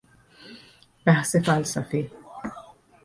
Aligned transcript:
بحث 1.05 1.37
فلسفی 1.37 2.09